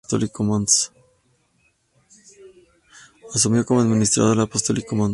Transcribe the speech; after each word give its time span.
Asumió 3.35 3.65
como 3.67 3.81
Administrador 3.81 4.39
Apostólico 4.39 4.95
mons. 4.95 5.09